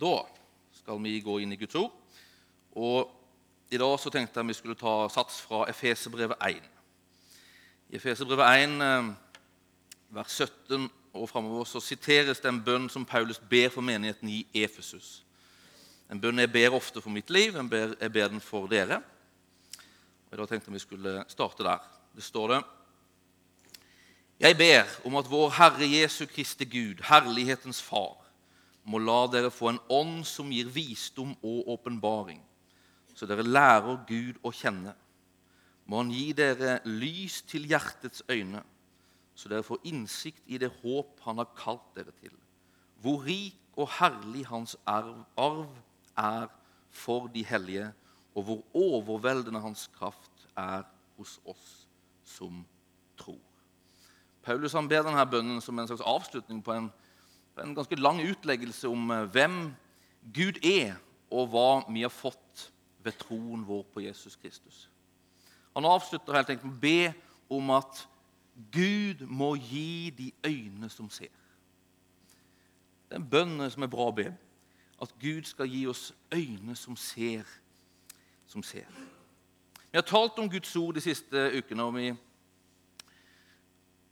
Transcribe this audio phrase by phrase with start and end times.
[0.00, 0.26] Da
[0.76, 1.92] skal vi gå inn i Guds ord.
[2.76, 3.12] Og
[3.72, 6.66] I dag så tenkte jeg vi skulle ta sats fra Efeserbrevet 1.
[7.88, 9.08] I Efeserbrevet 1, eh,
[10.08, 14.46] vers 17 og framover, så siteres det en bønn som Paulus ber for menigheten i
[14.54, 15.24] Efesus.
[16.12, 17.56] En bønn jeg ber ofte for mitt liv.
[17.56, 19.00] Jeg ber, jeg ber den for dere.
[20.28, 21.80] Og I dag tenkte jeg vi skulle starte der.
[22.14, 22.62] Det står det
[24.40, 28.25] Jeg ber om at vår Herre Jesu Kristi Gud, herlighetens Far,
[28.86, 32.40] må la dere få en ånd som gir visdom og åpenbaring,
[33.16, 34.94] så dere lærer Gud å kjenne.
[35.86, 38.62] Må Han gi dere lys til hjertets øyne,
[39.34, 42.32] så dere får innsikt i det håp Han har kalt dere til.
[43.02, 45.68] Hvor rik og herlig Hans arv,
[46.16, 46.48] er
[46.90, 47.90] for de hellige,
[48.34, 51.86] og hvor overveldende Hans kraft er hos oss
[52.24, 52.64] som
[53.16, 53.40] tror.
[54.42, 56.90] Paulus han ber denne bønnen som en slags avslutning på en,
[57.62, 59.74] en ganske lang utleggelse om eh, hvem
[60.34, 60.96] Gud er,
[61.30, 62.68] og hva vi har fått
[63.02, 64.86] ved troen vår på Jesus Kristus.
[65.74, 68.02] Han avslutter helt enkelt med å be om at
[68.72, 71.32] Gud må gi de øyne som ser.
[73.06, 74.30] Det er en bønn som er bra å be.
[75.02, 77.44] At Gud skal gi oss øyne som ser,
[78.48, 78.88] som ser.
[79.90, 82.14] Vi har talt om Guds ord de siste ukene, og vi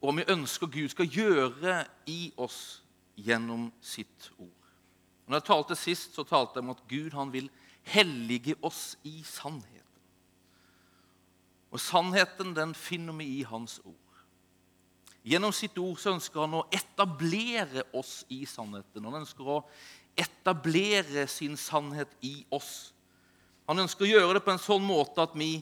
[0.05, 2.84] og vi ønsker Gud skal gjøre i oss
[3.17, 4.51] gjennom sitt ord.
[5.27, 7.49] Når jeg talte sist, så talte jeg om at Gud han vil
[7.89, 9.81] hellige oss i sannheten.
[11.75, 13.99] Og Sannheten den finner vi i Hans ord.
[15.25, 19.07] Gjennom sitt ord så ønsker han å etablere oss i sannheten.
[19.09, 19.63] Han ønsker å
[20.21, 22.93] etablere sin sannhet i oss.
[23.65, 25.57] Han ønsker å gjøre det på en sånn måte at vi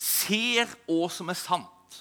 [0.00, 2.00] ser hva som er sant.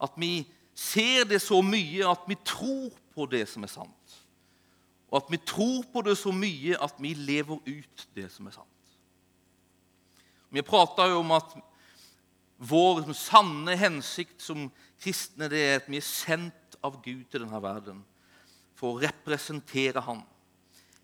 [0.00, 0.40] At vi
[0.74, 4.16] ser det så mye at vi tror på det som er sant.
[5.10, 8.56] Og at vi tror på det så mye at vi lever ut det som er
[8.56, 8.70] sant.
[10.50, 11.54] Vi prata jo om at
[12.58, 14.68] vår sanne hensikt som
[15.02, 18.02] kristne det er at vi er sendt av Gud til denne verden
[18.74, 20.22] for å representere Han.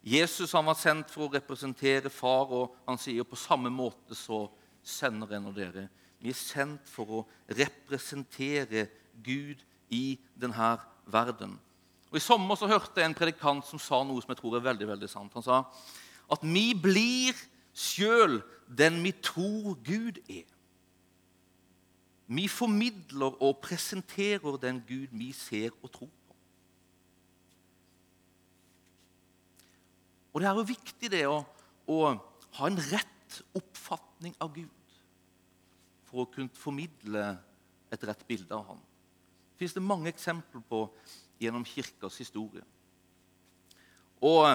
[0.03, 4.47] Jesus han var sendt for å representere far, og han sier på samme måte så
[4.81, 7.21] sender en av dere vi er sendt for å
[7.57, 9.00] representere Gud
[9.91, 10.71] i denne
[11.11, 11.59] verden.
[12.11, 14.67] Og I sommer så hørte jeg en predikant som sa noe som jeg tror er
[14.67, 15.35] veldig veldig sant.
[15.37, 15.63] Han sa
[16.31, 17.37] at vi blir
[17.75, 20.47] sjøl den vi tror Gud er.
[22.31, 26.37] Vi formidler og presenterer den Gud vi ser og tror på.
[30.33, 31.41] Og Det er jo viktig det å,
[31.91, 31.99] å
[32.59, 34.95] ha en rett oppfatning av Gud
[36.07, 37.25] for å kunne formidle
[37.91, 38.81] et rett bilde av ham.
[39.61, 40.87] Finnes det mange eksempler på
[41.41, 42.65] gjennom kirkas historie.
[44.25, 44.47] Og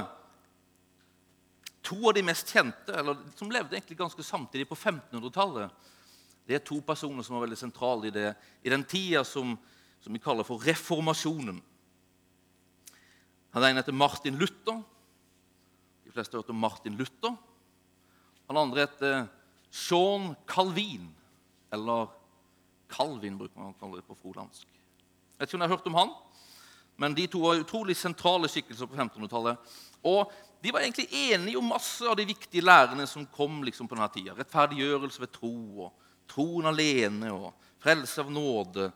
[1.86, 5.92] To av de mest kjente, eller som levde egentlig ganske samtidig på 1500-tallet,
[6.46, 8.32] det er to personer som var veldig sentrale i, det,
[8.66, 9.52] i den tida som,
[10.02, 11.60] som vi kaller for reformasjonen.
[13.54, 14.82] Han ene heter Martin Luther.
[16.06, 17.38] De fleste har hørt om Martin Luther.
[18.50, 19.28] Han andre heter
[19.70, 21.08] Sean Calvin.
[21.74, 22.10] Eller
[22.90, 24.68] Calvin, bruker man å kalle det på frolandsk.
[25.36, 26.12] Jeg vet ikke om dere har hørt om han,
[27.04, 29.74] men de to var utrolig sentrale skikkelser på 1500-tallet.
[30.08, 30.32] Og
[30.64, 34.08] de var egentlig enige om masse av de viktige lærerne som kom liksom på denne
[34.14, 34.36] tida.
[34.38, 37.52] Rettferdiggjørelse ved tro, og troen alene og
[37.84, 38.88] frelse av nåde.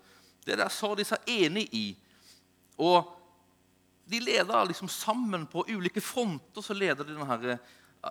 [0.48, 1.86] Det der sa de seg enig i.
[2.80, 3.12] Og
[4.10, 6.62] de leda liksom sammen på ulike fronter.
[6.62, 7.60] så leder de denne,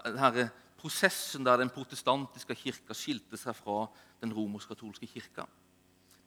[0.05, 3.87] denne prosessen der den protestantiske kirka skilte seg fra
[4.21, 5.49] den romersk-katolske kirka.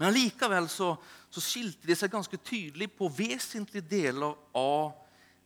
[0.01, 0.95] Men allikevel så,
[1.29, 4.95] så, skilte de seg ganske tydelig på vesentlige deler av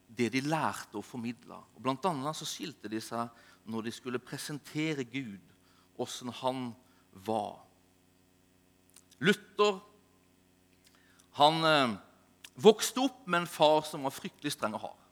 [0.07, 1.57] det de lærte og formidla.
[1.75, 3.27] Blant annet skilte de seg
[3.67, 5.43] når de skulle presentere Gud,
[5.99, 6.69] åssen han
[7.27, 7.65] var.
[9.19, 9.81] Luther
[11.35, 11.99] han eh,
[12.55, 15.05] vokste opp med en far som var fryktelig streng og hard.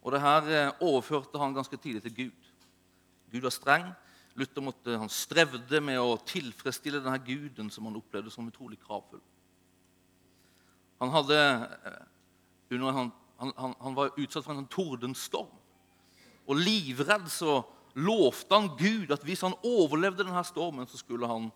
[0.00, 2.52] Og det her eh, overførte han ganske tidlig til Gud.
[3.28, 3.90] Gud var streng.
[4.38, 9.22] Luther måtte, han strevde med å tilfredsstille denne guden som han opplevde som utrolig kravfull.
[11.02, 11.38] Han, hadde,
[11.88, 15.50] eh, han, han, han var utsatt for en sånn tordenstorm.
[16.48, 17.60] Og livredd så
[17.98, 21.50] lovte han Gud at hvis han overlevde denne stormen, så skulle han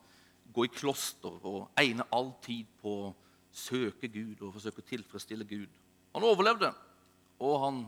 [0.52, 3.12] gå i kloster og egne all tid på å
[3.52, 5.70] søke Gud og forsøke å tilfredsstille Gud.
[6.12, 6.72] Han overlevde,
[7.40, 7.78] og han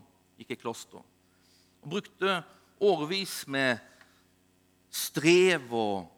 [0.41, 1.03] gikk i kloster.
[1.83, 2.39] Han brukte
[2.85, 3.83] årevis med
[4.95, 6.11] strev og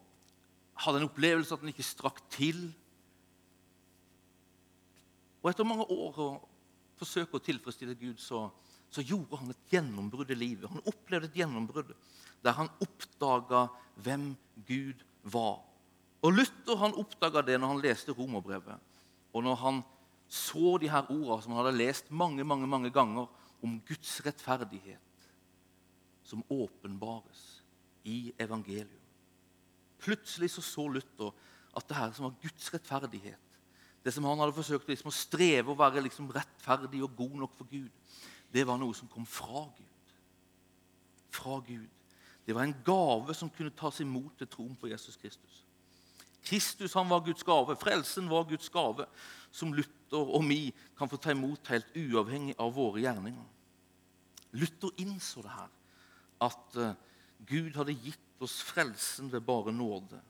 [0.84, 2.58] hadde en opplevelse at han ikke strakk til.
[5.40, 6.28] Og etter mange år å
[7.00, 8.46] forsøke å tilfredsstille Gud, så,
[8.92, 10.68] så gjorde han et gjennombrudd i livet.
[10.72, 11.94] Han opplevde et gjennombrudd
[12.44, 13.66] der han oppdaga
[14.04, 14.34] hvem
[14.68, 15.00] Gud
[15.32, 15.62] var.
[16.22, 18.96] Og Luther han oppdaga det når han leste romerbrevet,
[19.32, 19.82] og når han
[20.28, 23.28] så de her ordene som han hadde lest mange mange, mange ganger
[23.64, 25.28] om Guds rettferdighet,
[26.26, 27.55] som åpenbares
[28.06, 29.02] i evangeliet.
[29.98, 31.34] Plutselig så, så Luther
[31.76, 33.42] at det her som var Guds rettferdighet,
[34.04, 37.56] det som han hadde forsøkt liksom, å streve å være liksom, rettferdig og god nok
[37.58, 37.90] for Gud,
[38.54, 40.12] det var noe som kom fra Gud.
[41.34, 41.88] Fra Gud.
[42.46, 45.64] Det var en gave som kunne tas imot til troen på Jesus Kristus.
[46.46, 47.74] Kristus han var Guds gave.
[47.76, 49.08] Frelsen var Guds gave,
[49.50, 53.48] som Luther og vi kan få ta imot helt uavhengig av våre gjerninger.
[54.54, 55.72] Luther innså det her,
[56.46, 56.92] at uh,
[57.44, 60.20] Gud hadde gitt oss frelsen ved bare nåde.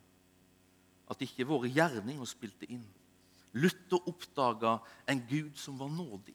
[1.11, 2.87] At ikke våre gjerninger spilte inn.
[3.57, 6.35] Luther oppdaga en Gud som var nådig.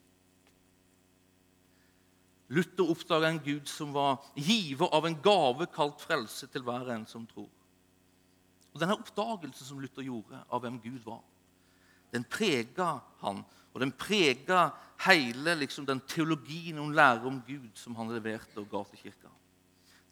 [2.51, 7.05] Luther oppdaga en Gud som var giver av en gave kalt frelse til hver en
[7.07, 7.49] som tror.
[8.71, 11.21] Og Denne oppdagelsen som Luther gjorde av hvem Gud var,
[12.11, 13.43] den prega han.
[13.71, 14.69] Og den prega
[15.05, 19.31] hele liksom, den teologien hun lærer om Gud som han leverte og ga til kirka.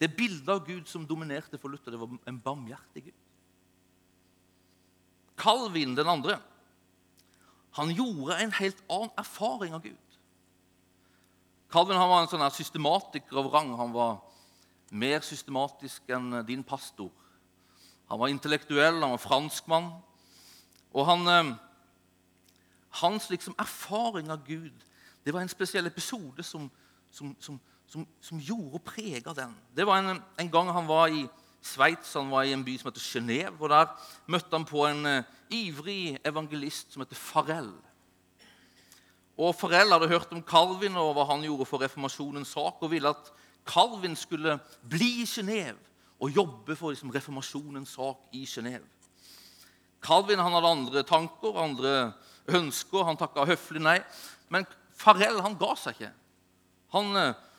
[0.00, 3.18] Det bildet av Gud som dominerte for Luther, det var en barmhjertig Gud.
[5.36, 6.38] Calvin den andre
[7.70, 10.16] han gjorde en helt annen erfaring av Gud.
[11.70, 13.70] Calvin han var en sånn systematiker av rang.
[13.78, 14.16] Han var
[14.90, 17.12] mer systematisk enn din pastor.
[18.10, 19.92] Han var intellektuell, han var franskmann.
[20.90, 21.54] Og han, eh,
[23.04, 24.74] hans liksom erfaring av Gud
[25.24, 26.70] det var en spesiell episode som,
[27.10, 29.52] som, som, som gjorde og prega den.
[29.76, 31.24] Det var en, en gang han var i
[31.62, 32.14] Sveits.
[32.14, 33.56] Han var i en by som heter Genéve.
[33.58, 33.90] Og der
[34.30, 37.72] møtte han på en uh, ivrig evangelist som heter Farell.
[39.40, 43.08] Og Farell hadde hørt om Calvin og hva han gjorde for reformasjonens sak, og ville
[43.08, 43.30] at
[43.68, 44.58] Calvin skulle
[44.88, 45.78] bli i Genéve
[46.20, 48.84] og jobbe for liksom, reformasjonens sak i Genéve.
[50.00, 51.94] Calvin han hadde andre tanker, andre
[52.48, 53.04] ønsker.
[53.04, 53.98] Han takka høflig nei.
[54.52, 56.12] Men Farell han ga seg ikke.
[56.96, 57.49] Han uh,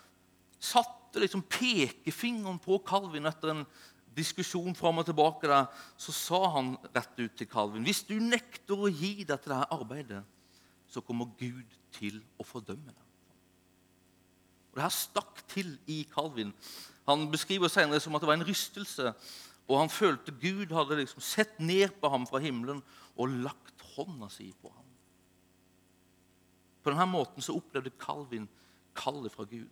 [0.61, 3.65] satte liksom pekefingeren på Calvin etter en
[4.15, 5.69] diskusjon fram og tilbake der,
[5.99, 9.69] så sa han rett ut til Calvin hvis du nekter å gi deg til dette
[9.71, 10.23] arbeidet,
[10.91, 13.07] så kommer Gud til å fordømme deg.
[14.71, 16.53] Og Det her stakk til i Calvin.
[17.07, 19.11] Han beskriver senere som at det var en rystelse.
[19.67, 22.79] Og han følte Gud hadde liksom sett ned på ham fra himmelen
[23.15, 24.87] og lagt hånda si på ham.
[26.81, 28.47] På denne måten så opplevde Calvin
[28.97, 29.69] kallet fra Gud.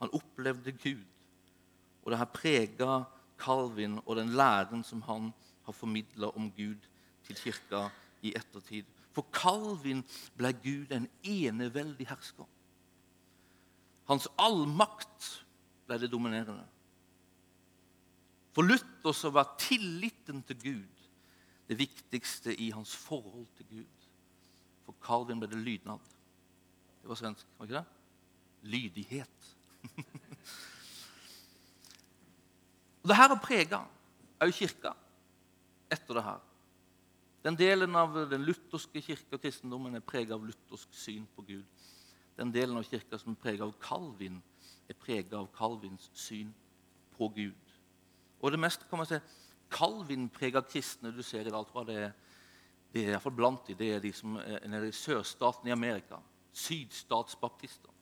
[0.00, 1.04] Han opplevde Gud.
[2.02, 3.02] Og det har prega
[3.38, 5.32] Calvin og den læren som han
[5.66, 6.86] har formidla om Gud
[7.26, 7.88] til kirka
[8.22, 8.86] i ettertid.
[9.12, 10.04] For Calvin
[10.38, 12.46] ble Gud en eneveldig hersker.
[14.08, 15.44] Hans allmakt
[15.86, 16.64] ble det dominerende.
[18.56, 21.04] For Luther så var tilliten til Gud
[21.68, 24.08] det viktigste i hans forhold til Gud.
[24.86, 26.00] For Calvin ble det lydnad.
[27.02, 27.84] Det var svensk, var ikke det?
[28.62, 29.57] Lydighet.
[33.08, 33.80] Og her har prega
[34.42, 34.92] òg kirka
[35.90, 36.40] etter det her.
[37.46, 41.64] Den delen av den lutherske kirke og kristendommen er prega av luthersk syn på Gud.
[42.38, 44.42] Den delen av kirka som er prega av Calvin,
[44.88, 46.52] er prega av Calvins syn
[47.16, 47.74] på Gud.
[48.38, 49.18] Og det meste kan man si,
[49.72, 52.12] Calvin-prega kristne du ser i dag, tror jeg det er,
[52.92, 56.20] det er iallfall blant de, det er de som er nede i sørstaten i Amerika.
[56.56, 57.92] Sydstatsbaptister.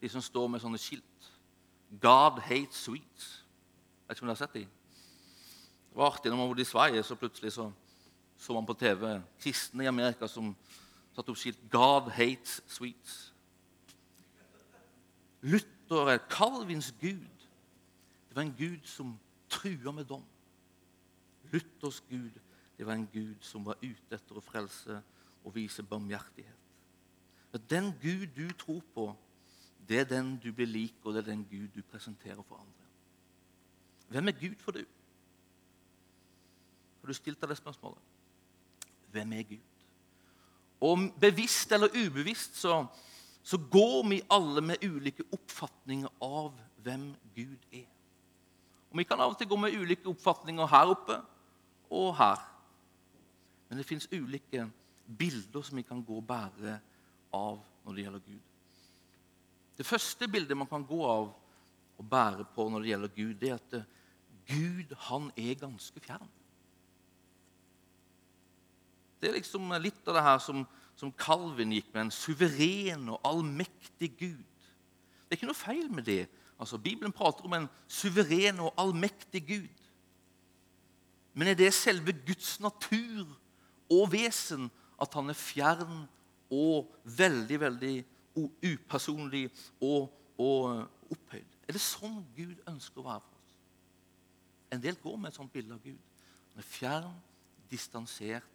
[0.00, 1.28] De som står med sånne skilt.
[2.02, 3.28] God hates sweets.
[3.36, 4.72] Jeg vet ikke om dere har sett dem.
[5.90, 7.70] Det var artig når man bodde i Sverige, så plutselig så,
[8.36, 10.52] så man på TV kristne i Amerika som
[11.16, 13.32] satte opp skilt 'God hates sweets'.
[15.40, 17.46] Luther er Calvins gud.
[18.28, 20.24] Det var en gud som trua med dom.
[21.52, 22.30] Luthers gud
[22.78, 24.98] det var en gud som var ute etter å frelse
[25.44, 26.62] og vise barmhjertighet.
[27.70, 29.06] Den Gud du tror på,
[29.88, 32.86] det er den du blir lik, og det er den Gud du presenterer for andre.
[34.08, 34.84] Hvem er Gud for du?
[37.00, 37.98] Har du stilt deg det spørsmålet?
[39.14, 39.66] Hvem er Gud?
[40.80, 42.86] Og bevisst eller ubevisst så,
[43.42, 46.52] så går vi alle med ulike oppfatninger av
[46.82, 47.86] hvem Gud er.
[48.90, 51.20] Og Vi kan av og til gå med ulike oppfatninger her oppe
[51.90, 52.42] og her.
[53.68, 54.66] Men det fins ulike
[55.18, 56.78] bilder som vi kan gå og bære
[57.34, 58.44] av når det gjelder Gud.
[59.76, 61.28] Det første bildet man kan gå av
[61.96, 63.76] og bære på når det gjelder Gud, det er at
[64.46, 66.28] Gud, han er ganske fjern.
[69.20, 70.64] Det er liksom litt av det her som,
[70.96, 72.06] som Calvin gikk med.
[72.06, 74.44] En suveren og allmektig Gud
[75.26, 76.28] Det er ikke noe feil med det.
[76.60, 79.80] Altså, Bibelen prater om en suveren og allmektig Gud.
[81.34, 83.26] Men er det selve Guds natur
[83.90, 84.70] og vesen
[85.02, 86.04] at han er fjern
[86.52, 87.96] og veldig, veldig
[88.36, 89.48] upersonlig
[89.80, 91.56] og, og opphøyd?
[91.66, 93.54] Er det sånn Gud ønsker å være for oss?
[94.74, 95.98] En del går med et sånt bilde av Gud.
[96.52, 97.16] Han er fjern,
[97.70, 98.46] distansert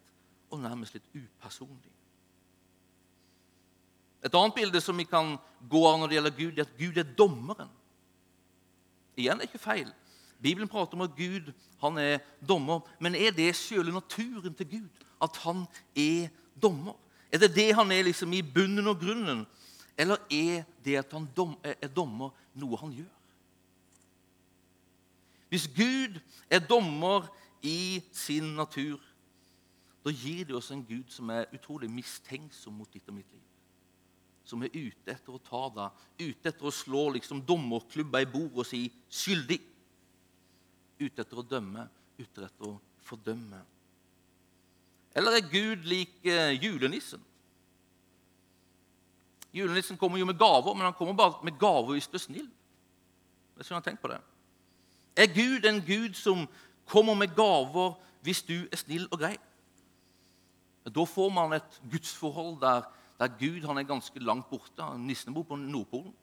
[0.51, 1.91] og nærmest litt upersonlig.
[4.21, 5.33] Et annet bilde som vi kan
[5.69, 7.71] gå av når det gjelder Gud, er at Gud er dommeren.
[9.17, 9.89] Igjen det er ikke feil.
[10.41, 12.81] Bibelen prater om at Gud han er dommer.
[12.99, 15.05] Men er det selve naturen til Gud?
[15.21, 15.65] At han
[15.97, 16.29] er
[16.61, 16.97] dommer?
[17.31, 19.45] Er det det han er liksom i bunnen og grunnen?
[20.01, 21.27] Eller er det at han
[21.63, 23.13] er dommer, noe han gjør?
[25.51, 26.17] Hvis Gud
[26.49, 27.27] er dommer
[27.61, 28.97] i sin natur,
[30.01, 33.51] da gir det oss en Gud som er utrolig mistenksom mot ditt og mitt liv
[34.51, 38.63] som er ute etter å ta deg, ute etter å slå liksom dommerklubba i bordet
[38.63, 39.61] og si 'skyldig'.
[41.01, 41.87] Ute etter å dømme,
[42.19, 43.61] ute etter å fordømme.
[45.15, 47.23] Eller er Gud lik eh, julenissen?
[49.53, 52.49] Julenissen kommer jo med gaver, men han kommer bare med gaver hvis du er snill.
[53.57, 54.17] Jeg har tenkt på det.
[55.15, 56.47] Er Gud en Gud som
[56.87, 57.93] kommer med gaver
[58.23, 59.35] hvis du er snill og grei?
[60.87, 62.87] Da får man et gudsforhold der
[63.21, 64.97] der Gud er ganske langt borte.
[64.97, 66.13] Nissen bor på Nordpolen.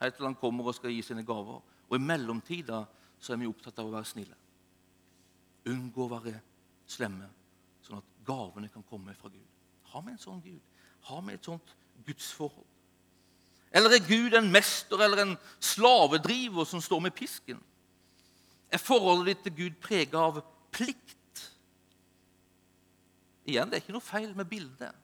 [0.00, 1.60] Helt til han kommer og skal gi sine gaver.
[1.88, 2.84] Og i mellomtida
[3.20, 4.36] så er vi opptatt av å være snille.
[5.68, 6.38] Unngå å være
[6.88, 7.28] slemme,
[7.84, 9.44] sånn at gavene kan komme fra Gud.
[9.92, 10.60] Har vi en sånn Gud?
[11.10, 11.74] Har vi et sånt
[12.06, 12.66] gudsforhold?
[13.76, 17.58] Eller er Gud en mester eller en slavedriver som står med pisken?
[18.72, 20.40] Er forholdet ditt til Gud preget av
[20.74, 21.42] plikt?
[23.46, 24.94] Igjen, det er ikke noe feil med bildet.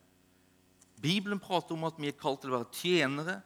[1.02, 3.38] Bibelen prater om at vi er kalt til å være tjenere.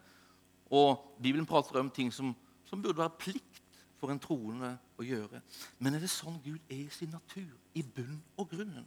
[0.72, 2.32] Og Bibelen prater om ting som,
[2.68, 3.62] som burde være plikt
[4.00, 5.40] for en troende å gjøre.
[5.80, 8.86] Men er det sånn Gud er i sin natur, i bunn og grunnen?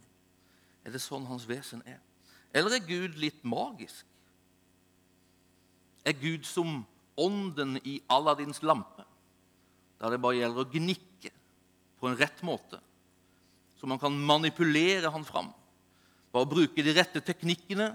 [0.85, 1.99] Er det sånn hans vesen er?
[2.53, 4.05] Eller er Gud litt magisk?
[6.09, 6.81] Er Gud som
[7.19, 9.05] ånden i Aladdins lampe,
[9.99, 11.31] der det bare gjelder å gnikke
[11.99, 12.79] på en rett måte,
[13.77, 15.51] så man kan manipulere han fram?
[16.33, 17.91] Bare bruke de rette teknikkene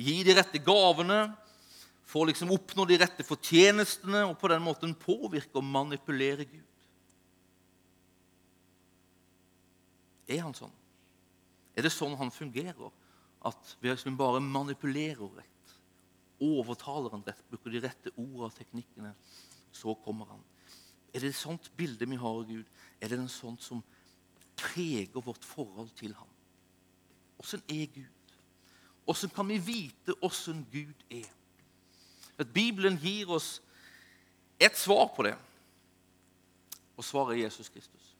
[0.00, 1.28] gi de rette gavene,
[2.10, 6.66] få liksom oppnå de rette fortjenestene og på den måten påvirke og manipulere Gud.
[10.30, 10.72] Er han sånn?
[11.74, 12.90] Er det sånn han fungerer?
[13.46, 15.59] At vi liksom bare manipulerer rett,
[16.40, 19.12] overtaler han rett, bruker de rette ordene og teknikkene,
[19.72, 20.44] så kommer han.
[21.14, 22.68] Er det et sånt bilde vi har av Gud?
[23.00, 23.82] Er det en sånt som
[24.56, 26.30] preger vårt forhold til ham?
[27.40, 28.34] Åssen er Gud?
[29.04, 31.28] Hvordan kan vi vite hvordan Gud er?
[32.38, 33.60] At Bibelen gir oss
[34.60, 35.34] et svar på det,
[36.96, 38.16] og svaret er Jesus Kristus.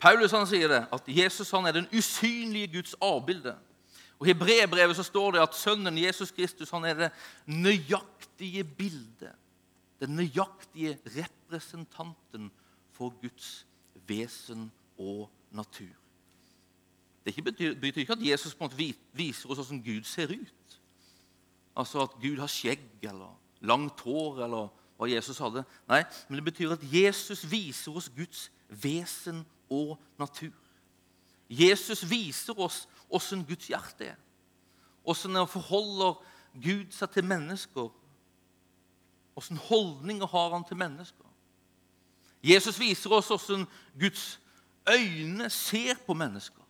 [0.00, 3.56] Paulus han sier det, at Jesus han er den usynlige Guds avbilde.
[4.20, 7.10] Og I brevbrevet så står det at sønnen Jesus Kristus han er det
[7.46, 9.32] nøyaktige bildet.
[10.00, 12.50] Den nøyaktige representanten
[12.92, 13.66] for Guds
[14.08, 15.96] vesen og natur.
[17.24, 20.80] Det betyr, betyr ikke at Jesus på en måte viser oss hvordan Gud ser ut.
[21.76, 25.64] Altså at Gud har skjegg eller langt hår eller hva Jesus hadde.
[25.88, 30.52] Nei, men det betyr at Jesus viser oss Guds vesen og natur.
[31.50, 34.18] Jesus viser oss hvordan Guds hjerte er.
[35.02, 36.22] Hvordan forholder
[36.54, 37.88] Gud seg til mennesker.
[39.34, 41.26] Hvordan holdninger har han til mennesker?
[42.42, 43.66] Jesus viser oss hvordan
[44.00, 44.40] Guds
[44.88, 46.62] øyne ser på mennesker.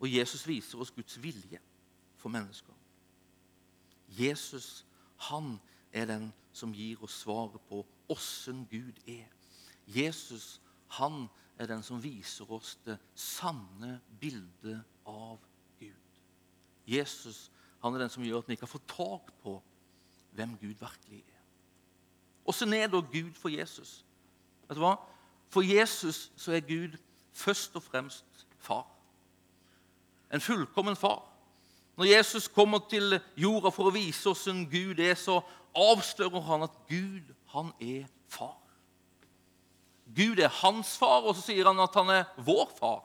[0.00, 1.60] Og Jesus viser oss Guds vilje
[2.16, 2.72] for mennesker.
[4.08, 5.58] Jesus, han
[5.92, 9.28] er den som gir oss svaret på åssen Gud er.
[9.86, 11.28] Jesus, han
[11.60, 15.38] er den som viser oss det sanne bildet av
[15.80, 16.20] Gud.
[16.88, 17.50] Jesus,
[17.82, 19.58] han er den som gjør at vi ikke får tak på
[20.36, 21.42] hvem Gud virkelig er.
[22.48, 24.00] Åssen er da Gud for Jesus?
[24.68, 24.96] Vet du hva?
[25.50, 26.96] For Jesus så er Gud
[27.36, 28.88] først og fremst far
[30.32, 31.22] en fullkommen far.
[31.96, 35.40] Når Jesus kommer til jorda for å vise oss en Gud er, så
[35.76, 38.59] avslører han at Gud, han er far.
[40.16, 43.02] Gud er hans far, og så sier han at han er vår far.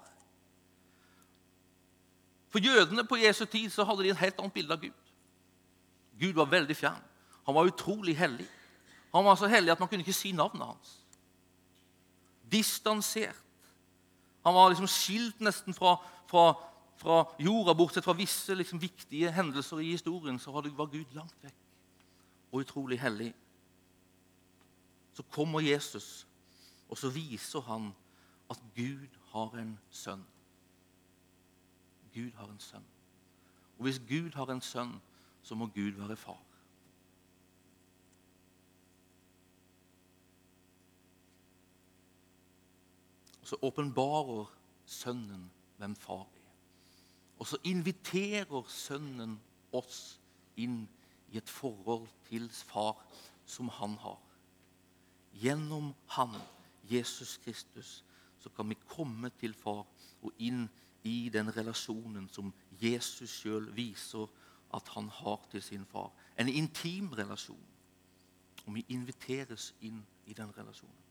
[2.49, 5.01] For jødene på Jesu tid så hadde de et helt annet bilde av Gud.
[6.19, 7.01] Gud var veldig fjern.
[7.45, 8.47] Han var utrolig hellig.
[9.13, 10.93] Han var så hellig at man kunne ikke si navnet hans.
[12.51, 13.41] Distansert.
[14.45, 15.97] Han var liksom skilt nesten fra,
[16.29, 16.53] fra
[16.97, 21.61] fra jorda, bortsett fra visse liksom, viktige hendelser i historien, så var Gud langt vekk
[22.51, 23.33] og utrolig hellig.
[25.15, 26.24] Så kommer Jesus,
[26.95, 27.89] og så viser han
[28.49, 30.21] at Gud har en sønn.
[32.13, 32.85] Gud har en sønn.
[33.77, 34.93] Og hvis Gud har en sønn,
[35.43, 36.39] så må Gud være far.
[43.41, 46.49] Og så åpenbarer Sønnen hvem far er.
[47.39, 49.41] Og så inviterer Sønnen
[49.75, 50.21] oss
[50.55, 50.85] inn
[51.27, 53.03] i et forhold til far
[53.45, 54.21] som han har.
[55.43, 56.39] Gjennom han,
[56.89, 58.03] Jesus Kristus,
[58.39, 59.85] så kan vi komme til far
[60.21, 60.67] og inn
[61.03, 64.27] i den relasjonen som Jesus sjøl viser
[64.73, 66.11] at han har til sin far.
[66.37, 67.65] En intim relasjon.
[68.65, 71.01] Og vi inviteres inn i den relasjonen.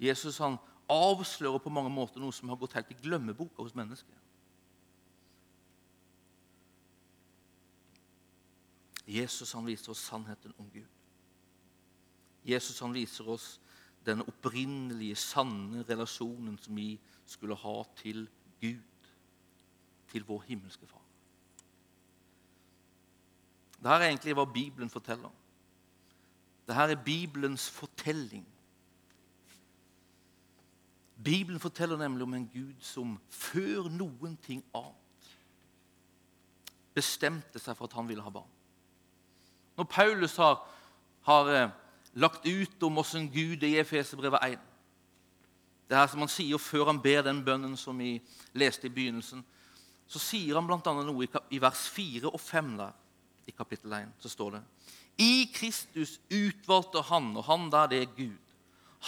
[0.00, 0.58] Jesus han
[0.90, 4.14] avslører på mange måter noe som har gått helt i glemmeboka hos mennesket.
[9.06, 10.95] Jesus han viser oss sannheten om Gud.
[12.46, 13.56] Jesus han viser oss
[14.06, 16.92] den opprinnelige, sanne relasjonen som vi
[17.26, 18.28] skulle ha til
[18.60, 19.08] Gud,
[20.12, 21.02] til vår himmelske Far.
[23.76, 25.32] Dette er egentlig hva Bibelen forteller.
[26.66, 28.46] Dette er Bibelens fortelling.
[31.24, 35.30] Bibelen forteller nemlig om en Gud som før noen ting annet
[36.96, 38.52] bestemte seg for at han ville ha barn.
[39.76, 40.62] Når Paulus har,
[41.28, 41.74] har eh,
[42.16, 44.64] lagt ut om åssen Gud er i Efeserbrevet 1
[45.88, 48.16] Det her som han sier før han ber den bønnen som vi
[48.58, 49.44] leste i begynnelsen,
[50.06, 50.80] så sier han bl.a.
[50.80, 52.94] noe i vers 4 og 5 der,
[53.46, 54.16] i kapittel 1.
[54.18, 54.62] Så står det
[55.22, 58.42] I Kristus utvalgte Han, og Han der det er Gud,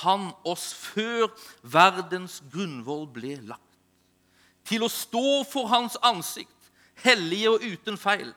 [0.04, 3.64] han oss før verdens grunnvoll ble lagt,
[4.68, 6.70] til å stå for Hans ansikt,
[7.02, 8.30] hellige og uten feil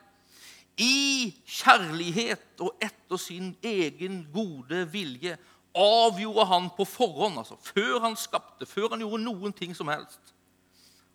[0.81, 5.37] i kjærlighet og etter sin egen gode vilje
[5.77, 10.33] avgjorde han på forhånd, altså før han skapte, før han gjorde noen ting som helst,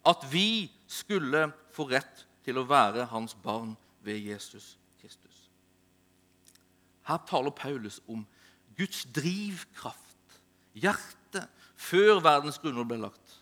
[0.06, 3.74] at vi skulle få rett til å være hans barn
[4.06, 5.50] ved Jesus Kristus.
[7.06, 8.24] Her taler Paulus om
[8.78, 10.40] Guds drivkraft,
[10.76, 13.36] hjerte, før verdens grunnlov ble lagt.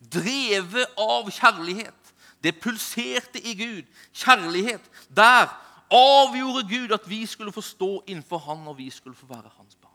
[0.00, 2.12] Drevet av kjærlighet.
[2.42, 3.86] Det pulserte i Gud.
[4.14, 4.82] Kjærlighet.
[5.08, 5.48] Der
[5.90, 9.74] avgjorde Gud at vi skulle få stå innenfor Han, og vi skulle få være Hans
[9.74, 9.92] barn.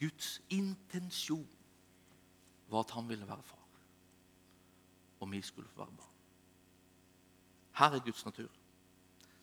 [0.00, 1.48] Guds intensjon
[2.68, 3.68] var at han ville være far,
[5.20, 6.14] og vi skulle få være barn.
[7.72, 8.48] Her er Guds natur.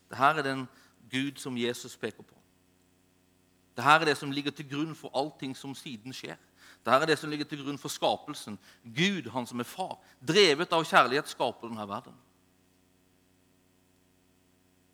[0.09, 0.67] Dette er den
[1.11, 2.35] Gud som Jesus peker på.
[3.75, 6.37] Dette er det som ligger til grunn for allting som siden skjer.
[6.85, 8.59] Dette er det som ligger til grunn for skapelsen.
[8.83, 9.97] Gud, han som er far,
[10.27, 12.17] drevet av kjærlighet, skaper denne verden.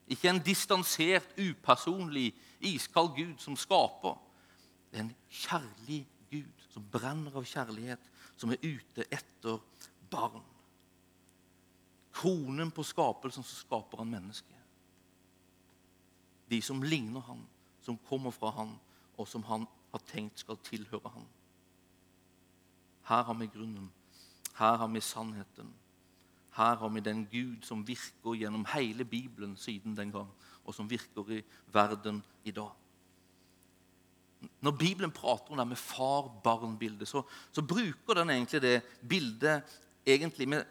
[0.07, 4.15] Ikke en distansert, upersonlig, iskald Gud som skaper.
[4.91, 8.03] Det er en kjærlig Gud som brenner av kjærlighet,
[8.37, 9.59] som er ute etter
[10.11, 10.45] barn.
[12.17, 14.53] Kronen på skapelsen så skaper han mennesket.
[16.49, 17.43] De som ligner han,
[17.83, 18.77] som kommer fra han,
[19.17, 21.27] og som han har tenkt skal tilhøre han.
[23.07, 23.91] Her har vi grunnen.
[24.57, 25.69] Her har vi sannheten.
[26.57, 30.29] Her har vi den Gud som virker gjennom hele Bibelen siden den gang,
[30.65, 31.43] og som virker i
[31.73, 32.71] verden i dag.
[34.61, 40.47] Når Bibelen prater om det med far-barn-bildet, så, så, bruker den egentlig det bildet egentlig
[40.49, 40.65] med,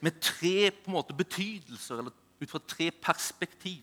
[0.00, 3.82] med tre måte, betydelser, eller ut fra tre perspektiv.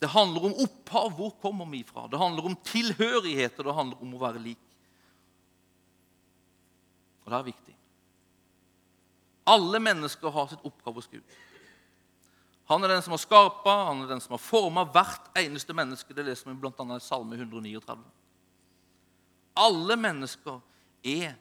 [0.00, 1.10] Det handler om opphav.
[1.12, 2.06] Hvor kommer vi fra?
[2.08, 4.66] Det handler om tilhørighet, og det handler om å være lik.
[7.24, 7.79] Og det er viktig.
[9.44, 11.38] Alle mennesker har sitt oppgave hos Gud.
[12.70, 16.14] Han er den som har skapa, han er den som har forma hvert eneste menneske.
[16.14, 16.84] Det leser vi bl.a.
[16.96, 17.98] i Salme 139.
[19.58, 20.60] Alle mennesker
[21.02, 21.34] er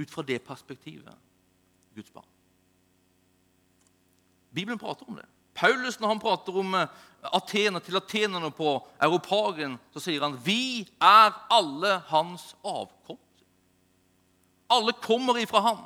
[0.00, 1.12] ut fra det perspektivet
[1.94, 2.30] Guds barn.
[4.54, 5.26] Bibelen prater om det.
[5.54, 11.34] Paulus, når han prater om eh, til atenerne på Europagen, så sier han vi er
[11.50, 13.18] alle hans avkom.
[14.72, 15.84] Alle kommer ifra ham.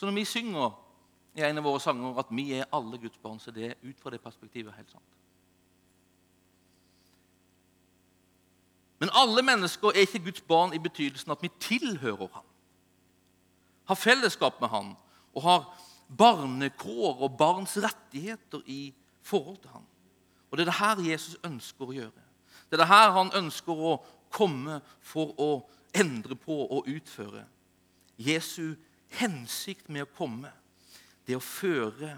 [0.00, 0.70] Så når vi synger
[1.36, 3.98] i en av våre sanger at vi er alle Guds barn, så det er ut
[4.00, 5.18] fra det perspektivet helt sant.
[9.04, 12.48] Men alle mennesker er ikke Guds barn i betydelsen at vi tilhører ham.
[13.92, 14.90] Har fellesskap med ham
[15.34, 15.68] og har
[16.16, 19.84] barnekår og barns rettigheter i forhold til ham.
[20.50, 22.28] Og Det er det her Jesus ønsker å gjøre.
[22.70, 23.98] Det er det her han ønsker å
[24.32, 25.54] komme for å
[25.92, 27.44] endre på og utføre.
[28.16, 28.80] Jesu
[29.18, 30.52] hensikt med å komme,
[31.26, 32.16] det å føre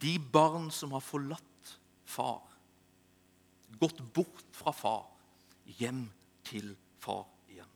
[0.00, 1.74] de barn som har forlatt
[2.08, 2.42] far,
[3.80, 5.04] gått bort fra far,
[5.78, 6.06] hjem
[6.46, 7.68] til far igjen.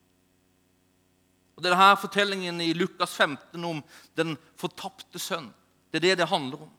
[1.54, 3.82] Og Det er denne fortellingen i Lukas 15 om
[4.18, 5.52] den fortapte sønn.
[5.90, 6.72] Det er det det handler om.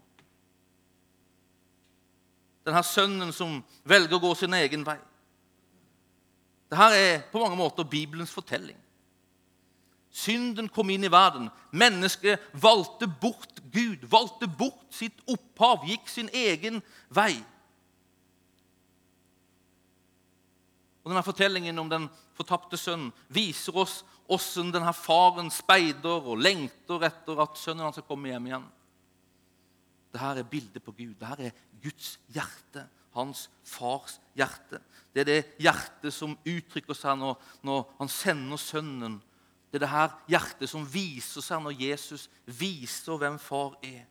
[2.66, 4.98] Denne sønnen som velger å gå sin egen vei.
[6.66, 8.78] Dette er på mange måter Bibelens fortelling.
[10.16, 11.50] Synden kom inn i verden.
[11.76, 16.80] Mennesket valgte bort Gud, valgte bort sitt opphav, gikk sin egen
[17.12, 17.34] vei.
[21.04, 27.04] Og denne Fortellingen om den fortapte sønnen viser oss hvordan denne faren speider og lengter
[27.06, 28.66] etter at sønnen hans skal komme hjem igjen.
[30.16, 31.14] Dette er bildet på Gud.
[31.20, 34.80] Dette er Guds hjerte, hans fars hjerte.
[35.12, 37.36] Det er det hjertet som uttrykker seg når,
[37.68, 39.20] når han sender sønnen.
[39.76, 44.06] Det er det her hjertet som viser seg når Jesus viser hvem far er.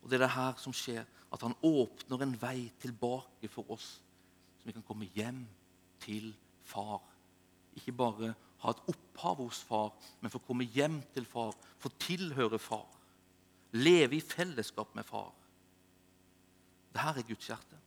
[0.00, 3.98] Og det er det her som skjer, at han åpner en vei tilbake for oss,
[4.56, 5.42] så vi kan komme hjem
[6.00, 6.30] til
[6.64, 7.02] far.
[7.76, 8.30] Ikke bare
[8.62, 9.90] ha et opphav hos far,
[10.22, 12.88] men få komme hjem til far, få tilhøre far.
[13.76, 15.34] Leve i fellesskap med far.
[16.96, 17.82] Dette er Guds hjerte.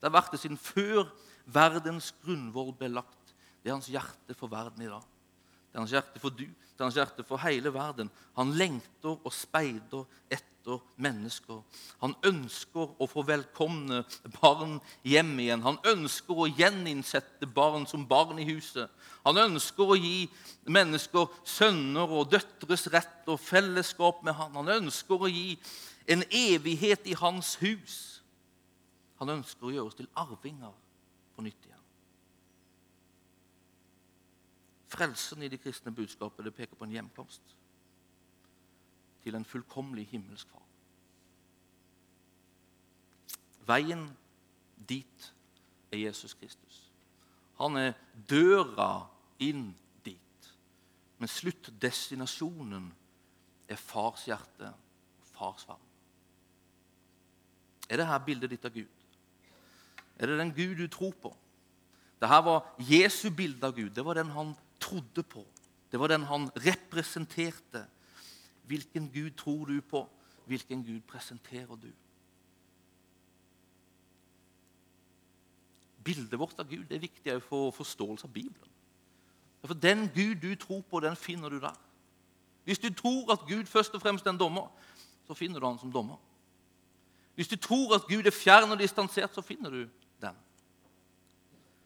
[0.00, 1.04] Det har vært det siden før
[1.52, 3.36] verdens grunnvoll ble lagt.
[3.60, 5.04] Det er hans hjerte for verden i dag.
[5.76, 8.08] Det er hans hjerte for du, det er hans hjerte for hele verden.
[8.38, 11.58] Han lengter og speider etter mennesker.
[12.00, 13.98] Han ønsker å få velkomne
[14.38, 15.66] barn hjem igjen.
[15.68, 18.88] Han ønsker å gjeninnsette barn som barn i huset.
[19.28, 20.24] Han ønsker å gi
[20.64, 24.56] mennesker sønner og døtres rett og fellesskap med han.
[24.56, 25.58] Han ønsker å gi
[26.08, 28.22] en evighet i hans hus.
[29.20, 30.72] Han ønsker å gjøre oss til arvinger
[31.36, 31.76] på nytt igjen.
[34.88, 37.56] Frelsen i det kristne budskapet det peker på en hjemkomst
[39.26, 40.62] til en fullkomlig himmelsk far.
[43.66, 44.04] Veien
[44.88, 45.32] dit
[45.90, 46.84] er Jesus Kristus.
[47.58, 47.96] Han er
[48.30, 49.08] døra
[49.42, 49.72] inn
[50.04, 50.50] dit.
[51.18, 52.90] Men sluttdestinasjonen
[53.66, 55.82] er fars hjerte og fars vann.
[57.90, 59.02] Er det her bildet ditt av Gud?
[60.18, 61.32] Er det den Gud du tror på?
[62.20, 63.90] Dette var Jesu bilde av Gud.
[63.94, 64.54] Det var den han
[64.86, 65.44] trodde på.
[65.90, 67.86] Det var den han representerte.
[68.66, 70.06] Hvilken Gud tror du på?
[70.46, 71.90] Hvilken Gud presenterer du?
[76.04, 78.70] Bildet vårt av Gud det er viktig for forståelse av Bibelen.
[79.66, 81.74] For Den Gud du tror på, den finner du der.
[82.64, 84.68] Hvis du tror at Gud først og fremst er en dommer,
[85.26, 86.16] så finner du han som dommer.
[87.34, 89.88] Hvis du tror at Gud er fjern og distansert, så finner du
[90.20, 90.34] den.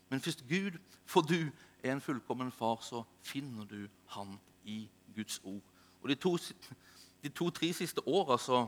[0.09, 1.51] Men hvis Gud for du
[1.83, 5.63] er en fullkommen far, så finner du han i Guds ord.
[6.03, 8.67] Og De to-tre to, siste åra så,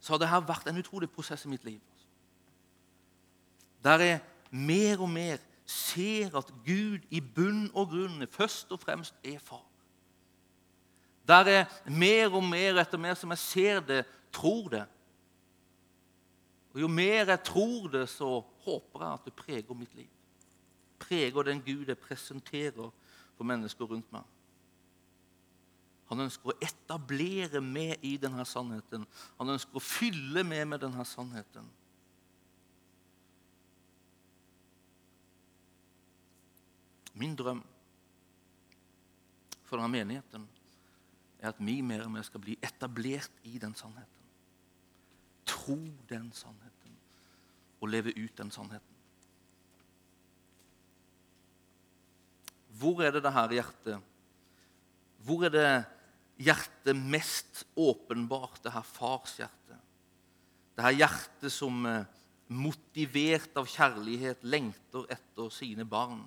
[0.00, 1.80] så, har dette vært en utrolig prosess i mitt liv.
[3.84, 9.14] Der jeg mer og mer ser at Gud i bunn og grunn først og fremst
[9.24, 9.66] er far.
[11.28, 14.86] Der jeg mer og mer etter mer som jeg ser det, tror det,
[16.74, 20.08] og Jo mer jeg tror det, så håper jeg at det preger mitt liv.
[21.10, 22.92] Preger den Gud jeg presenterer
[23.34, 24.22] for mennesker rundt meg.
[26.10, 29.06] Han ønsker å etablere meg i denne sannheten.
[29.38, 31.66] Han ønsker å fylle meg med denne sannheten.
[37.18, 37.60] Min drøm
[39.66, 40.46] for denne menigheten
[41.42, 44.20] er at vi mer og mer skal bli etablert i den sannheten
[45.50, 45.76] tro
[46.08, 46.96] den sannheten
[47.80, 48.89] og leve ut den sannheten.
[52.80, 54.00] Hvor er det det her hjertet
[55.26, 55.70] Hvor er det
[56.40, 59.76] hjertet mest åpenbart, det her fars hjerte?
[60.76, 62.06] Det her hjertet som eh,
[62.48, 66.22] motivert av kjærlighet lengter etter sine barn?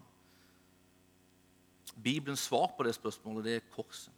[1.96, 4.14] Bibelens svar på det spørsmålet det er korset.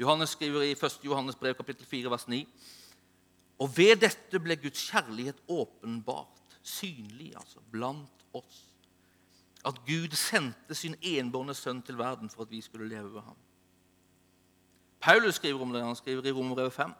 [0.00, 1.00] Johannes skriver i 1.
[1.04, 2.40] Johannes brev kapittel 4, vers 9.
[3.62, 8.71] Og ved dette ble Guds kjærlighet åpenbart, synlig, altså, blant oss.
[9.64, 13.36] At Gud sendte sin enbårne sønn til verden for at vi skulle leve ved ham.
[15.00, 15.84] Paulus skriver om det.
[15.84, 16.92] Han skriver i Romerbrevet 5.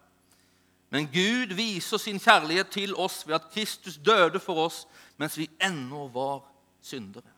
[0.91, 5.51] Men Gud viser sin kjærlighet til oss ved at Kristus døde for oss mens vi
[5.63, 6.43] ennå var
[6.81, 7.33] syndere.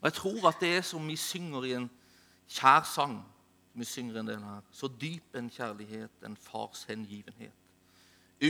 [0.00, 1.90] Og Jeg tror at det er som vi synger i en
[2.48, 3.20] kjær sang
[3.74, 4.60] vi synger en del her.
[4.70, 7.52] Så dyp en kjærlighet, en fars hengivenhet.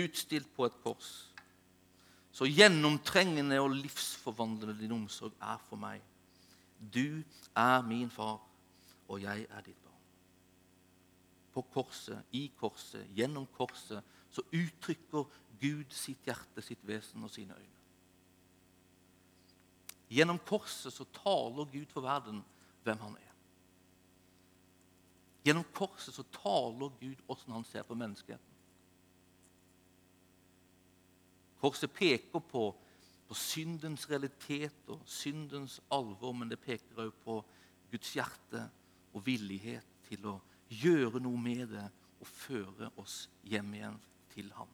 [0.05, 1.30] Utstilt på et kors.
[2.33, 6.03] Så gjennomtrengende og livsforvandlende din omsorg er for meg.
[6.81, 7.23] Du
[7.57, 8.38] er min far,
[9.09, 9.99] og jeg er ditt barn.
[11.53, 15.27] På korset, i korset, gjennom korset, så uttrykker
[15.61, 17.81] Gud sitt hjerte, sitt vesen og sine øyne.
[20.11, 22.40] Gjennom korset så taler Gud for verden
[22.83, 23.35] hvem han er.
[25.45, 28.50] Gjennom korset så taler Gud hvordan han ser på menneskeheten.
[31.61, 32.64] Korset peker på,
[33.29, 37.38] på syndens realitet og syndens alvor, men det peker også på
[37.90, 38.64] Guds hjerte
[39.12, 40.38] og villighet til å
[40.70, 41.87] gjøre noe med det
[42.20, 43.99] og føre oss hjem igjen
[44.33, 44.70] til ham.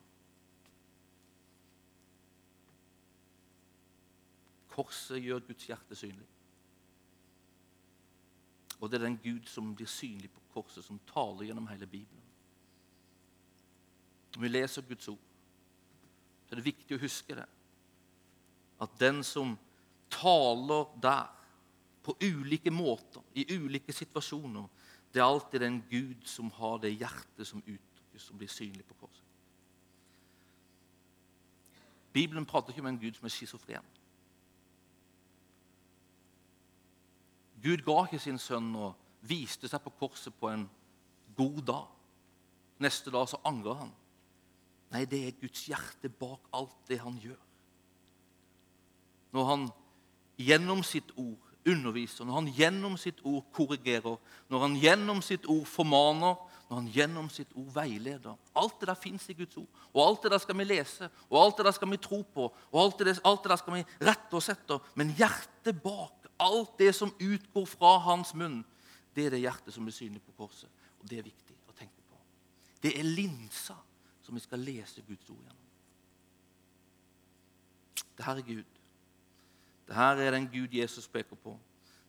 [4.77, 6.27] Korset gjør Guds hjerte synlig.
[8.77, 12.25] Og det er den Gud som blir synlig på korset, som taler gjennom hele Bibelen.
[14.37, 15.26] Vi leser Guds ord,
[16.51, 17.47] er det viktig å huske det.
[18.83, 19.57] At den som
[20.13, 21.33] taler der,
[22.07, 24.69] på ulike måter, i ulike situasjoner,
[25.11, 28.95] det er alltid den Gud som har det hjertet som uttrykkes, som blir synlig på
[29.01, 29.25] korset.
[32.15, 33.91] Bibelen prater ikke om en Gud som er schizofren.
[37.63, 38.95] Gud ga ikke sin sønn og
[39.27, 40.69] viste seg på korset på en
[41.37, 41.91] god dag.
[42.87, 43.93] Neste dag så angrer han.
[44.95, 47.41] Nei, det er Guds hjerte bak alt det han gjør.
[49.35, 49.67] Når han
[50.41, 55.67] gjennom sitt ord underviser, når han gjennom sitt ord korrigerer, når han gjennom sitt ord
[55.67, 56.37] formaner,
[56.69, 58.37] når han gjennom sitt ord veileder.
[58.59, 59.83] Alt det der fins i Guds ord.
[59.93, 62.47] Og alt det der skal vi lese, og alt det der skal vi tro på,
[62.71, 64.93] og alt det, alt det der skal vi rette oss etter.
[64.99, 68.61] Men hjertet bak Alt det som utgår fra hans munn,
[69.17, 70.69] det er det hjertet som blir synlig på korset.
[71.01, 72.19] Og Det er viktig å tenke på.
[72.83, 73.77] Det er linsa
[74.27, 75.67] som vi skal lese Guds ord gjennom.
[78.17, 78.65] Det her er Gud.
[79.87, 81.59] Det her er den Gud Jesus peker på.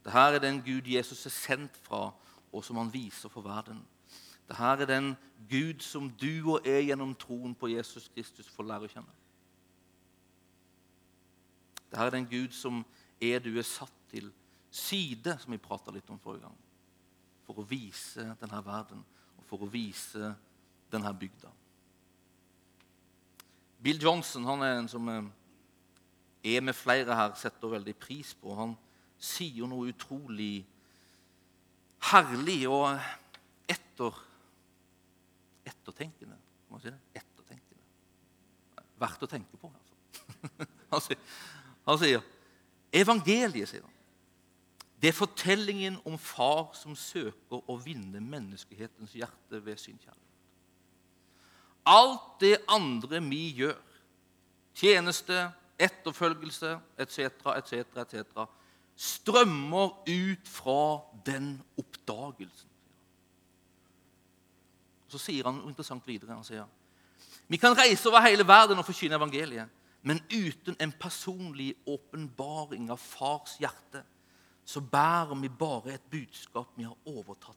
[0.03, 2.13] Det her er den Gud Jesus er sendt fra,
[2.51, 3.83] og som han viser for verden.
[4.47, 5.15] Det her er den
[5.49, 9.13] Gud som du og jeg gjennom troen på Jesus Kristus får lære å kjenne.
[11.91, 12.81] Det her er den Gud som
[13.21, 14.31] er du er satt til
[14.71, 16.57] side, som vi prata litt om forrige gang,
[17.45, 19.05] for å vise denne verden
[19.37, 20.33] og for å vise
[20.91, 21.51] denne bygda.
[23.83, 25.27] Bill Johnson han er en som eh,
[26.55, 28.55] er med flere her setter veldig pris på.
[28.57, 28.75] Han
[29.17, 30.65] sier noe utrolig
[32.11, 32.87] herlig og
[33.69, 34.23] etter,
[35.67, 36.37] ettertenkende.
[36.67, 37.21] Må man si det?
[37.21, 38.85] Ettertenkende.
[39.01, 39.71] Verdt å tenke på.
[39.71, 40.65] Altså.
[40.93, 41.21] han, sier,
[41.87, 42.33] han sier
[42.97, 43.93] Evangeliet, sier han.
[44.97, 50.26] Det er fortellingen om far som søker å vinne menneskehetens hjerte ved sin kjærlighet.
[51.87, 53.77] Alt det andre vi gjør,
[54.75, 55.47] tjeneste,
[55.79, 57.19] etterfølgelse etc.,
[57.55, 57.73] etc.,
[58.03, 58.47] etc.,
[58.97, 60.81] strømmer ut fra
[61.25, 62.69] den oppdagelsen.
[65.07, 66.33] Så sier han noe interessant videre.
[66.35, 66.65] Han sier
[67.47, 69.69] vi kan reise over hele verden og forkynne evangeliet.
[70.01, 74.03] Men uten en personlig åpenbaring av fars hjerte
[74.67, 77.56] så bærer vi bare et budskap vi har overtatt.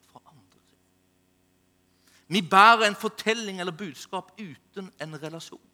[2.31, 5.67] Vi bærer en fortelling eller budskap uten en relasjon.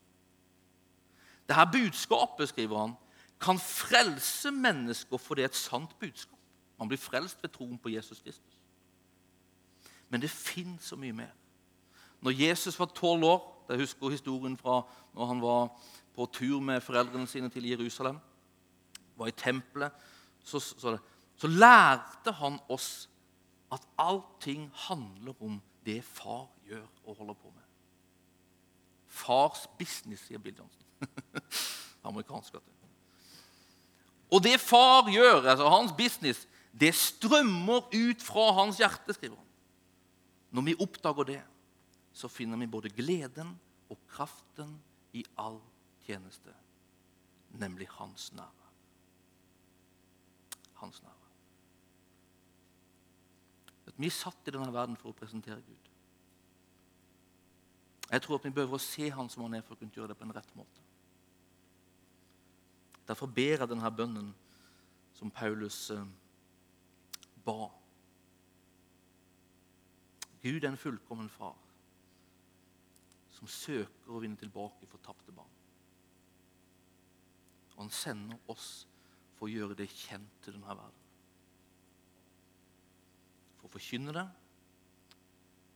[1.48, 2.96] Dette budskapet skriver han,
[3.40, 6.40] kan frelse mennesker fordi det er et sant budskap.
[6.80, 8.58] Man blir frelst ved troen på Jesus Kristus.
[10.10, 11.30] Men det fins så mye mer.
[12.22, 14.82] Når Jesus var tolv år Jeg husker historien fra
[15.14, 15.70] når han var
[16.16, 18.18] på tur med foreldrene sine til Jerusalem,
[19.18, 19.92] var i tempelet,
[20.44, 20.98] så, så,
[21.36, 23.10] så lærte han oss
[23.72, 27.64] at allting handler om det far gjør og holder på med.
[29.08, 30.84] Fars business, sier Bill Johnson.
[32.08, 32.54] Amerikansk.
[32.54, 32.74] vet
[34.32, 39.46] Og det far gjør, altså hans business, det strømmer ut fra hans hjerte, skriver han.
[40.52, 41.42] Når vi oppdager det,
[42.14, 43.56] så finner vi både gleden
[43.90, 44.76] og kraften
[45.16, 45.60] i all
[46.06, 46.54] tjeneste,
[47.50, 48.74] nemlig hans nærvær.
[50.82, 51.17] Hans nærvær.
[53.98, 55.94] Vi er satt i denne verden for å presentere Gud.
[58.08, 60.14] Jeg tror at vi behøver å se Han som Han er, for å kunne gjøre
[60.14, 60.84] det på en rett måte.
[63.08, 64.34] Derfor ber jeg denne bønnen
[65.16, 66.04] som Paulus eh,
[67.46, 67.70] ba.
[70.44, 71.56] Gud er en fullkommen far
[73.38, 75.56] som søker å vinne tilbake fortapte barn.
[77.76, 78.88] Og han sender oss
[79.38, 81.07] for å gjøre det kjent til denne verden.
[83.78, 84.24] Forkynne det,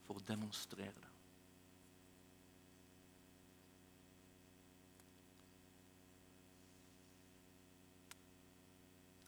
[0.07, 1.09] for å demonstrere det.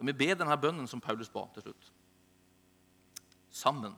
[0.03, 1.91] Vi ber denne bønnen som Paulus ba til slutt?
[3.53, 3.93] Sammen.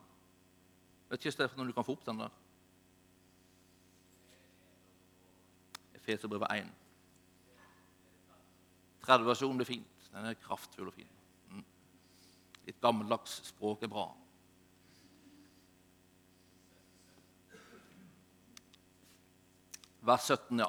[1.07, 2.35] Vet ikke Stefan om du kan få opp den der?
[6.01, 6.75] Efeserbrevet 1.
[9.07, 10.05] 30-versjonen blir fint.
[10.11, 11.17] Den er kraftfull og fin.
[11.55, 11.65] Mm.
[12.67, 14.09] Litt gammeldags språk er bra.
[20.05, 20.65] Vers 17, ja.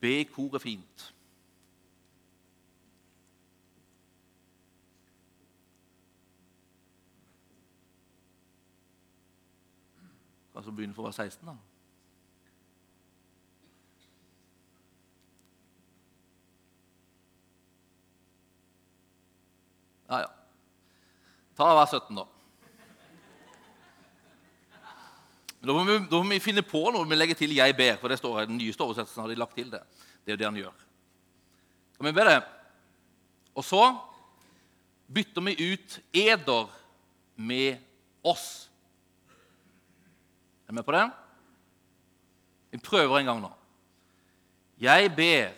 [0.00, 1.14] Be koret fint.
[10.54, 11.54] Altså begynne for å være 16, da.
[20.08, 20.28] Ja, ja.
[21.58, 22.24] Ta vers 17, da.
[25.58, 28.08] Da må, vi, da må vi finne på noe vi legger til 'jeg ber', for
[28.08, 29.80] det står den nyeste oversettelsen har de lagt til det.
[30.22, 30.76] Det er jo det han gjør.
[31.96, 32.42] Kan vi be det?
[33.54, 33.96] Og så
[35.10, 36.70] bytter vi ut 'eder'
[37.36, 37.78] med
[38.22, 38.68] 'oss'.
[40.62, 41.10] Er du med på det?
[42.70, 43.50] Vi prøver en gang nå.
[44.78, 45.50] Jeg ber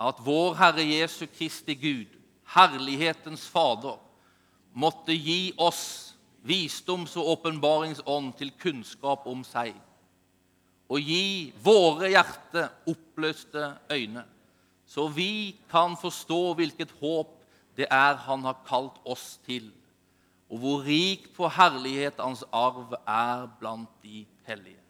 [0.00, 2.08] at vår Herre Jesu Kristi Gud,
[2.46, 4.03] Herlighetens Fader,
[4.74, 9.72] måtte gi oss visdoms- og åpenbaringsånd til kunnskap om seg,
[10.90, 14.26] og gi våre hjerter oppløste øyne,
[14.86, 17.40] så vi kan forstå hvilket håp
[17.74, 19.72] det er Han har kalt oss til,
[20.50, 24.82] og hvor rik på herlighet Hans arv er blant de hellige,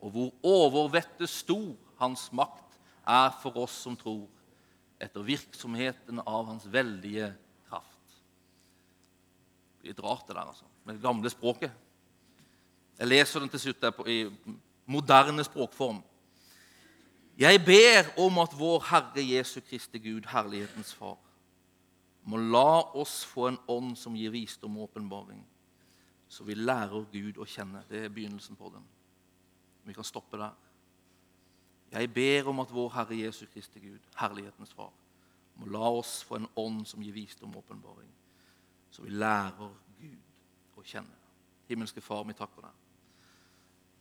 [0.00, 4.28] og hvor overvettet stor Hans makt er for oss som tror,
[5.00, 7.47] etter virksomheten av Hans veldige kraft.
[9.88, 11.72] Litt rart, det der, altså, med det gamle språket.
[12.98, 14.26] Jeg leser den til slutt der på, i
[14.86, 16.02] moderne språkform.
[17.38, 21.18] Jeg ber om at vår Herre Jesu Kristi Gud, herlighetens Far,
[22.28, 25.40] må la oss få en ånd som gir visdom og åpenbaring,
[26.28, 27.84] så vi lærer Gud å kjenne.
[27.88, 28.82] Det er begynnelsen på den.
[29.86, 30.56] Vi kan stoppe der.
[31.94, 34.90] Jeg ber om at vår Herre Jesu Kristi Gud, herlighetens Far,
[35.56, 38.10] må la oss få en ånd som gir visdom og åpenbaring,
[38.90, 41.16] så vi lærer Gud å kjenne.
[41.68, 42.84] Himmelske Far, vi takker deg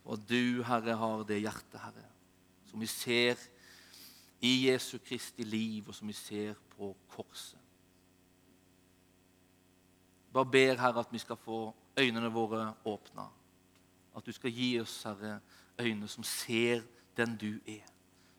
[0.08, 2.06] at du, Herre, har det hjertet, Herre,
[2.70, 3.40] som vi ser
[4.40, 7.60] i Jesu Kristi liv, og som vi ser på korset.
[10.34, 13.28] Bare ber, Herre, at vi skal få øynene våre åpna.
[14.16, 15.40] At du skal gi oss, Herre,
[15.82, 16.86] øyne som ser
[17.18, 17.86] den du er.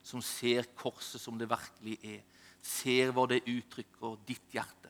[0.03, 2.23] Som ser korset som det virkelig er.
[2.63, 4.88] Ser hva det uttrykker ditt hjerte.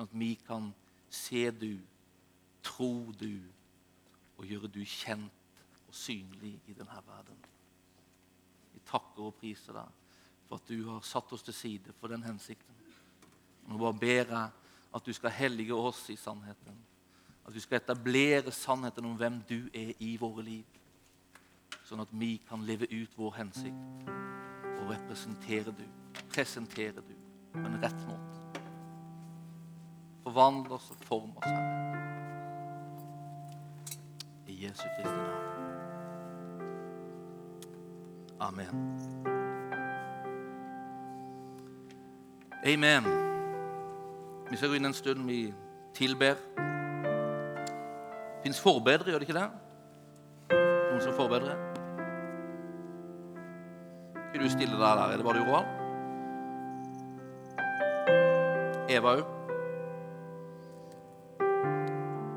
[0.00, 0.70] Sånn at vi kan
[1.12, 1.74] se du,
[2.64, 3.34] tro du
[4.40, 5.58] og gjøre du kjent
[5.90, 7.36] og synlig i denne verden.
[8.72, 12.24] Vi takker og priser deg for at du har satt oss til side for den
[12.24, 12.80] hensikten.
[13.68, 16.80] Nå bare ber jeg at du skal hellige oss i sannheten.
[17.44, 20.80] At du skal etablere sannheten om hvem du er i våre liv.
[21.84, 24.14] Sånn at vi kan leve ut vår hensikt
[24.78, 25.88] og representere du,
[26.32, 27.18] presentere du
[27.52, 28.39] på en rett måte.
[30.22, 31.96] Forvandle oss og form oss, Herre.
[34.46, 35.50] I Jesu Kristi navn.
[38.40, 38.74] Amen.
[42.66, 43.04] Amen.
[44.50, 45.54] Vi skal gå inn en stund vi
[45.94, 46.34] tilber.
[48.40, 49.50] Det fins forbedre, gjør det ikke det?
[50.52, 51.56] Noen som forbedrer?
[54.30, 55.04] Skal du stille deg der?
[55.04, 55.66] Er det bare du, Roald?
[58.90, 59.39] Eva òg?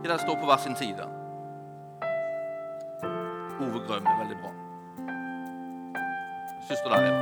[0.03, 1.03] Ikke der står på hver sin side?
[3.63, 4.49] Ove Grøm er veldig bra.
[6.67, 7.21] Søster der, Eva.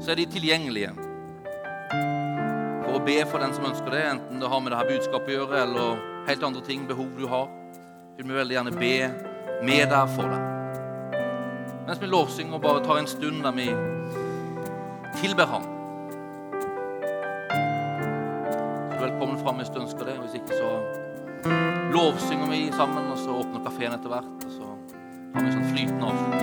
[0.00, 0.92] Så er de tilgjengelige
[2.84, 5.40] for å be for den som ønsker det, enten det har med dette budskapet å
[5.40, 7.48] gjøre, eller helt andre ting, behov du har.
[8.18, 8.96] Vil vi veldig gjerne be
[9.64, 10.42] med deg for deg.
[11.88, 13.72] Mens vi lovsynger bare tar en stund der vi
[15.22, 15.71] tilber ham.
[23.92, 24.44] Kafeen etter hvert.
[24.44, 24.64] Og så
[25.34, 26.41] har vi en sånn flytende avslutning.